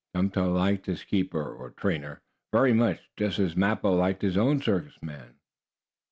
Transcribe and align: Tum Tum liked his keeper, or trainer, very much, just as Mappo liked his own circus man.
Tum 0.15 0.31
Tum 0.31 0.55
liked 0.55 0.87
his 0.87 1.03
keeper, 1.03 1.53
or 1.53 1.69
trainer, 1.69 2.23
very 2.51 2.73
much, 2.73 3.01
just 3.17 3.37
as 3.37 3.55
Mappo 3.55 3.93
liked 3.95 4.23
his 4.23 4.35
own 4.35 4.59
circus 4.59 4.97
man. 5.03 5.35